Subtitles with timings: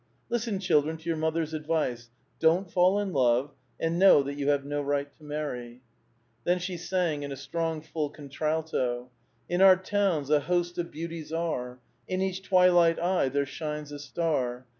[0.29, 2.09] Listen, children, to your mother's advice:
[2.39, 5.81] Don't fall in love, and know that you have no right to maiTy."
[6.43, 11.31] Then she sang in a strong, full contralto:—<' In our towns, a host of beauties
[11.31, 11.77] are;
[12.07, 14.65] In each twilight eye there shines a star.